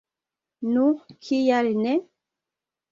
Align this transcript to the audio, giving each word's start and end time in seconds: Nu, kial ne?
Nu, 0.71 0.87
kial 1.27 1.71
ne? 1.85 1.95